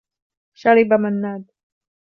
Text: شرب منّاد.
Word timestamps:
شرب 0.53 0.93
منّاد. 0.93 1.51